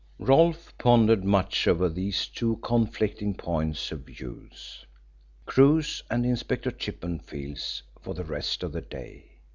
Rolfe 0.17 0.75
pondered 0.79 1.23
much 1.23 1.67
over 1.67 1.87
these 1.87 2.25
two 2.25 2.55
conflicting 2.63 3.35
points 3.35 3.91
of 3.91 3.99
view 3.99 4.49
Crewe's 5.45 6.01
and 6.09 6.25
Inspector 6.25 6.71
Chippenfield's 6.71 7.83
for 8.01 8.15
the 8.15 8.23
rest 8.25 8.63
of 8.63 8.71
the 8.71 8.81
day. 8.81 9.25